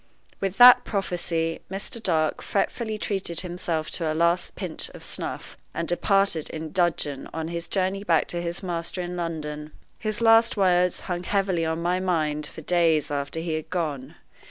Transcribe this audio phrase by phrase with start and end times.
[0.39, 2.01] With that prophecy, Mr.
[2.01, 7.49] Dark fretfully treated himself to a last pinch of snuff, and departed in dudgeon on
[7.49, 9.73] his journey back to his master in London.
[9.99, 14.15] His last words hung heavily on my mind for days after he had gone.